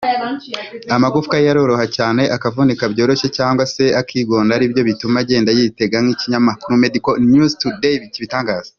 amagufwa 0.95 1.35
ye 1.43 1.47
aroroha 1.53 1.85
cyane 1.97 2.23
akavunika 2.35 2.83
byoroshye 2.93 3.27
cyangwa 3.37 3.63
se 3.73 3.83
akigonda 4.01 4.51
ari 4.57 4.65
byo 4.71 4.81
bituma 4.89 5.15
agenda 5.23 5.49
yitega 5.57 5.97
nkuko 6.01 6.13
ikinyamakuru 6.17 6.73
Medicalnewstoday 6.83 7.95
kibitangaza 8.13 8.69